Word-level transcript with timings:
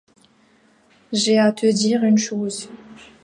J’ai 1.13 1.37
à 1.37 1.51
te 1.51 1.67
dire 1.67 2.03
une 2.03 2.17
chose. 2.17 2.71